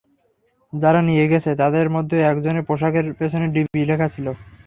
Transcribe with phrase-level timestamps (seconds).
[0.73, 4.27] যারা নিয়ে গেছে, তাদের মধ্যে একজনের পোশাকের পেছনে ডিবি লেখা ছিল।